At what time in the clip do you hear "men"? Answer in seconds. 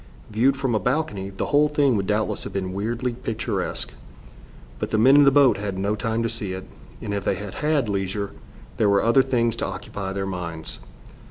4.97-5.15